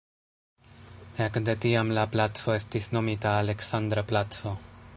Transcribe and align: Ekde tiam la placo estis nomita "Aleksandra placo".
Ekde 1.25 1.53
tiam 1.65 1.91
la 1.97 2.05
placo 2.15 2.55
estis 2.55 2.89
nomita 2.97 3.35
"Aleksandra 3.43 4.05
placo". 4.13 4.55